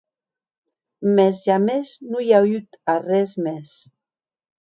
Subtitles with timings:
[1.17, 3.69] Mès jamès non i a auut arrés mès.